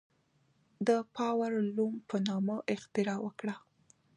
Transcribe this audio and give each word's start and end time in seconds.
د 0.87 0.89
پاور 1.15 1.51
لوم 1.75 1.93
په 2.09 2.15
نامه 2.27 2.55
اختراع 2.73 3.19
وکړه. 3.21 3.55